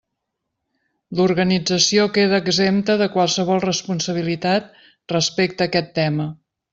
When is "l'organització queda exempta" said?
1.19-2.95